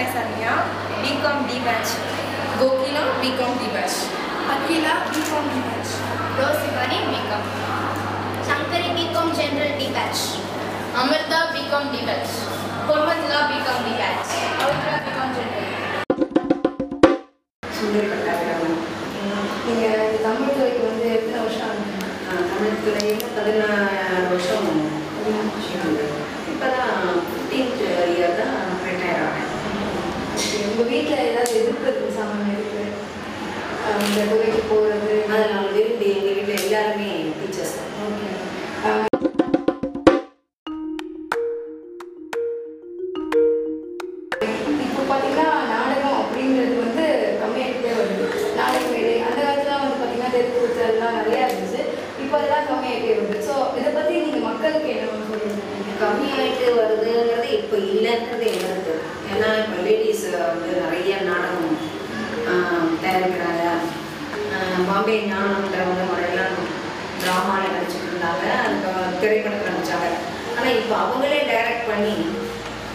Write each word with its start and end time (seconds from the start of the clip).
Alexandria, 0.00 0.64
BCom 1.04 1.44
D 1.44 1.60
batch. 1.60 1.92
Gokila, 2.56 3.20
BCom 3.20 3.52
D 3.60 3.68
batch. 3.68 4.08
Akila, 4.48 5.04
BCom 5.12 5.44
D 5.52 5.54
batch. 5.60 6.19
வீட்ல 30.90 31.16
ஏதாவது 31.24 31.58
எதிர்ப்பு 31.60 31.90
சாமான் 32.16 32.50
இருக்கு? 32.52 32.84
இந்த 34.02 34.20
துறைக்கு 34.30 34.62
போறது 34.70 35.12
அதை 35.30 35.44
நான் 35.52 35.70
விரும்பி 35.70 36.10
எங்கள் 36.12 36.36
வீட்டில் 36.38 36.62
எல்லாருமே 36.62 37.08
டீச்சர்ஸ் 37.38 37.76
தான் 37.78 37.94
ஓகே 38.06 38.28
இப்போ 44.84 45.02
பார்த்தீங்கன்னா 45.08 45.46
நாடகம் 45.72 46.18
அப்படிங்கிறது 46.20 46.74
வந்து 46.80 47.04
கம்மியாகிட்டே 47.40 47.92
வருது. 47.98 48.24
நாடக 48.58 48.82
மேடை 48.86 49.12
அந்த 49.26 49.38
காலத்துல 49.40 49.78
வந்து 49.78 49.96
பார்த்தீங்கன்னா 49.96 50.30
எல்லாம் 50.88 51.18
நிறையா 51.18 51.42
இருந்துச்சு. 51.46 51.82
இப்போ 52.22 52.34
அதெல்லாம் 52.38 52.68
கம்மியாகிட்டே 52.70 53.12
வருது. 53.14 53.38
ஸோ 53.48 53.54
இதை 53.78 53.90
பற்றி 53.90 54.14
நீங்கள் 54.24 54.46
மக்களுக்கு 54.48 54.90
என்ன 54.94 55.26
சொல்லுங்க 55.30 55.58
கம்மியாயிட்டு 56.02 56.66
வருதுங்கிறது 56.78 57.48
இப்போ 57.58 57.76
இல்லைன்றது 57.88 58.44
எங்களுக்கு 58.52 58.94
ஏன்னா 59.32 59.48
இப்போ 59.62 59.78
லேடிஸ் 59.86 60.19
வந்து 60.46 60.70
நிறைய 60.80 61.14
நாடகம் 61.26 61.76
ஆஹ், 62.50 62.86
தயாரிக்கிறாங்க. 63.02 63.64
பாம்பே 64.88 65.16
ஞானம்ன்ற 65.26 65.80
வந்து 65.84 66.04
முறையெல்லாம் 66.08 66.54
ட்ராமாவில் 67.20 67.74
நடிச்சுட்டு 67.74 68.08
இருந்தாங்க 68.08 68.44
அதுக்கு 68.60 68.90
திரைப்படத்தில் 69.20 69.70
நடிச்சாங்க. 69.70 70.08
ஆனால் 70.54 70.78
இப்போ 70.78 70.94
அவங்களே 71.02 71.40
டைரக்ட் 71.50 71.88
பண்ணி 71.90 72.14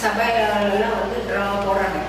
சபையிலலாம் 0.00 0.98
வந்து 1.00 1.18
ட்ராமா 1.28 1.58
போடுறாங்க. 1.62 2.00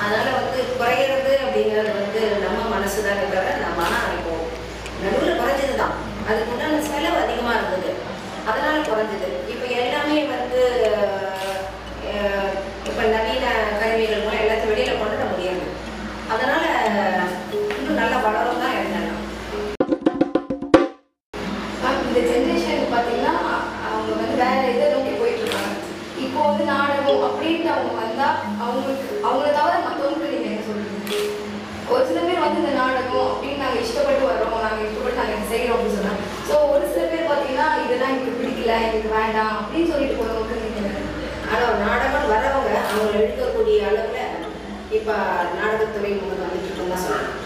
அதனால் 0.00 0.38
வந்து 0.38 0.60
குறையிறது 0.76 1.32
அப்படிங்கிறது 1.42 1.90
வந்து 1.98 2.20
நம்ம 2.44 2.60
மனசு 2.74 2.98
தான் 3.02 3.20
தவிர 3.24 3.42
நம்ம 3.64 3.82
ஆனால் 3.88 4.14
இப்போ 4.16 4.34
நடுவில் 5.02 5.40
குறைஞ்சது 5.40 5.74
தான் 5.76 5.96
அதுக்கு 6.26 6.52
உண்டான 6.54 6.80
செலவு 6.88 7.18
அதிகமாக 7.24 7.58
இருந்தது. 7.58 7.92
அதனால் 8.46 8.88
குறைஞ்சது. 8.88 9.28
இப்போ 9.52 9.66
எல்லாமே 9.80 10.18
வந்து 10.30 10.62
இப்போ 26.92 27.12
நாடகம் 27.12 27.26
அப்படின்ட்டு 27.28 27.70
அவங்க 27.74 27.92
வந்தா 28.00 28.28
அவங்களுக்கு 28.62 28.96
அவங்கள 29.26 29.48
தவிர 29.56 29.74
மற்றவங்களுக்கு 29.84 30.32
நீங்க 30.34 30.48
என்ன 30.50 30.64
சொல்றீங்க? 30.66 30.96
ஒரு 31.92 32.02
சில 32.08 32.18
பேர் 32.22 32.42
வந்து 32.42 32.60
இந்த 32.62 32.72
நாடகம் 32.78 33.28
அப்படின்னு 33.28 33.62
நாங்கள் 33.62 33.84
இஷ்டப்பட்டு 33.84 34.28
வர்றோம் 34.28 34.64
நாங்கள் 34.64 34.84
இஷ்டப்பட்டு 34.86 35.20
நாங்கள் 35.20 35.36
இதை 35.36 35.46
செய்கிறோம் 35.50 35.76
அப்படின்னு 35.76 35.98
சொன்னாங்க 35.98 36.20
ஸோ 36.48 36.56
ஒரு 36.72 36.84
சில 36.92 37.04
பேர் 37.12 37.28
பார்த்தீங்கன்னா 37.28 37.68
இதெல்லாம் 37.84 38.12
எனக்கு 38.12 38.36
பிடிக்கல 38.38 38.74
எனக்கு 38.86 39.10
வேண்டாம் 39.16 39.56
அப்படின்னு 39.56 39.90
சொல்லிட்டு 39.92 40.18
போகிறவங்களுக்கு 40.18 40.66
நீங்கள் 40.68 40.98
ஆனால் 41.50 41.80
நாடகம் 41.84 42.30
வரவங்க 42.32 42.58
அவங்க 42.86 43.12
எடுக்கக்கூடிய 43.20 43.78
அளவில் 43.88 44.36
இப்போ 44.98 45.14
நாடகத்துறை 45.58 46.12
முன்னாடி 46.14 46.42
வந்துட்டு 46.44 46.68
இருக்குன்னு 46.68 46.94
தான் 46.94 47.04
சொல்லுவேன் 47.04 47.36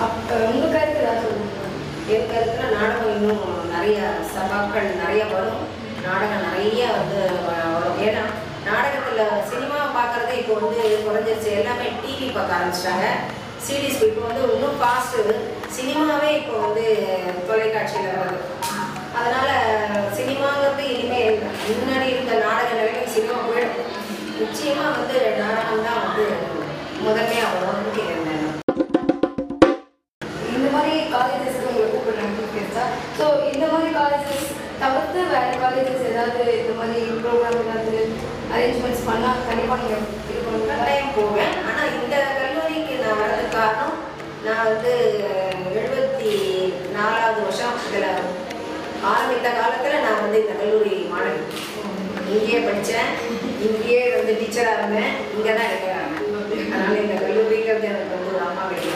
அப்போ 0.00 0.36
உங்கள் 0.48 0.74
கருத்து 0.74 1.00
தான் 1.02 1.22
சொல்லுங்க. 1.22 1.46
என் 2.12 2.30
கருத்தில் 2.30 2.74
நாடகம் 2.76 3.12
இன்னும் 3.14 3.42
நிறைய 3.72 3.98
சபாக்கள் 4.32 4.88
நிறைய 5.00 5.22
வரும். 5.32 5.60
நாடகம் 6.06 6.46
நிறைய 6.48 6.82
வந்து 6.98 7.20
வரும். 7.48 7.98
ஏன்னா 8.06 8.22
நாடகத்தில் 8.68 9.42
சினிமா 9.50 9.78
பார்க்குறதே 9.96 10.34
இப்போ 10.40 10.54
வந்து 10.62 10.82
குறைஞ்சிருச்சு. 11.06 11.50
எல்லாமே 11.60 11.86
டிவி 12.02 12.28
பார்க்க 12.36 12.58
ஆரம்பிச்சிட்டாங்க. 12.58 13.06
சீரீஸ் 13.66 14.04
இப்போ 14.08 14.22
வந்து 14.28 14.42
இன்னும் 14.54 14.78
ஃபாஸ்ட்டு 14.80 15.36
சினிமாவே 15.76 16.30
இப்போ 16.40 16.54
வந்து 16.64 16.84
தொலைக்காட்சியில் 17.48 18.20
வருது. 18.20 18.40
அதனால் 19.18 19.52
சினிமாங்கிறது 20.18 20.84
இனிமேல் 20.94 21.40
முன்னாடி 21.68 22.06
இருந்த 22.12 22.34
நாடக 22.44 22.68
நிலைமைக்கு 22.78 23.14
சினிமா 23.16 23.38
போயிடும். 23.48 23.88
நிச்சயமாக 24.40 24.96
வந்து 24.98 25.18
நாடகம் 25.42 25.86
தான் 25.88 26.04
வந்து 26.06 26.26
முதன்மையாக 27.04 27.58
வரும்னு 27.64 27.92
அரேஞ்ச்மெண்ட்ஸ் 38.60 39.06
பண்ணால் 39.08 39.44
கண்டிப்பாக 39.48 39.80
நீங்கள் 39.82 40.02
இது 40.30 40.40
பண்ணுங்க 40.46 40.66
கட்டாயம் 40.70 41.14
போவேன். 41.18 41.52
ஆனால் 41.68 41.92
இந்த 41.98 42.16
கல்லூரிக்கு 42.38 42.94
நான் 43.02 43.20
வர்றதுக்கு 43.20 43.54
காரணம் 43.56 43.94
நான் 44.46 44.66
வந்து 44.70 44.92
எழுபத்தி 45.80 46.32
நாலாவது 46.96 47.40
வருஷம் 47.46 47.78
இதில் 47.86 48.08
ஆரம்பித்த 49.12 49.48
காலத்தில் 49.58 50.04
நான் 50.06 50.22
வந்து 50.24 50.40
இந்த 50.42 50.54
கல்லூரி 50.60 50.94
மாணவி. 51.12 51.42
இங்கேயே 52.32 52.58
படித்தேன் 52.66 53.10
இங்கேயே 53.66 54.02
வந்து 54.16 54.32
டீச்சராக 54.40 54.76
இருந்தேன். 54.78 55.14
இங்கே 55.36 55.52
தான் 55.58 55.70
இருக்கிறாங்க 55.70 56.14
அதனால் 56.72 57.02
இந்த 57.04 57.16
கல்லூரிங்கிறது 57.24 57.90
எனக்கு 57.92 58.16
வந்து 58.16 58.32
ஒரு 58.34 58.44
அம்மா 58.48 58.66
வீட்டு 58.70 58.88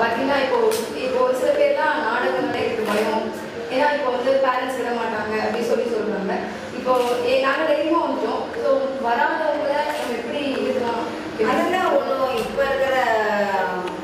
பார்த்தீங்கன்னா 0.00 0.38
இப்போ 0.44 0.58
இப்போ 1.04 1.18
ஒரு 1.26 1.36
சில 1.42 1.52
பேர்லாம் 1.58 2.02
நாடகங்களே 2.06 2.64
எனக்கு 2.64 2.90
பயம். 2.90 3.26
ஏன்னா 3.74 3.86
இப்போ 3.96 4.10
வந்து 4.16 4.32
பேரண்ட்ஸ் 4.44 4.78
விட 4.80 4.90
மாட்டாங்க. 4.98 5.15
இப்போ 6.86 6.96
ஏ- 7.28 7.40
நாங்க 7.44 7.62
தைரியமாக 7.68 8.02
வந்துட்டோம். 8.02 8.42
ஸோ 8.56 8.68
வராதவங்கள 9.04 9.70
நம்ம 9.88 10.12
எப்படி 10.18 10.40
இருக்கலாம்? 10.58 11.00
அதெல்லாம் 11.46 11.88
ஒன்றும் 11.96 12.36
இப்போ 12.42 12.60
இருக்கிற 12.64 12.96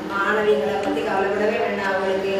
மாணவிகளை 0.09 0.73
பற்றி 0.77 1.01
கவலைப்படவே 1.01 1.57
வேண்டாம். 1.61 1.87
அவங்களுக்கு 1.91 2.33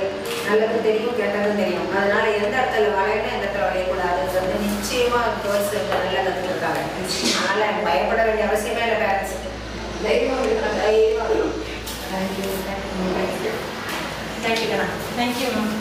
நல்லது 0.47 0.79
தெரியும் 0.87 1.15
கெட்டதும் 1.19 1.61
தெரியும். 1.61 1.87
அதனால 1.93 2.25
எந்த 2.39 2.53
இடத்துல 2.55 2.89
வளையணும் 2.97 3.31
எந்த 3.31 3.45
இடத்துல 3.45 3.67
வளையக்கூடாதுன்னு 3.67 4.41
வந்து 4.41 4.57
நிச்சயமாக 4.65 5.31
கேர்ள்ஸ் 5.39 5.71
நல்லா 5.93 6.25
கற்றுக்கிட்டாங்க 6.27 6.83
அதனால் 7.43 7.81
பயப்பட 7.87 8.19
வேண்டிய 8.27 8.49
அவசியமே 8.49 8.83
இல்லை 8.85 8.99
பேரண்ட்ஸுக்கு 8.99 9.49
தைரியமாக 10.03 10.45
இருக்கலாம் 10.45 10.79
தைரியமாக 10.81 11.39
தேங்க்யூ 12.11 12.49
தேங்க்யூ 14.43 14.69
தேங்க்யூ 15.15 15.49
மேம் 15.55 15.73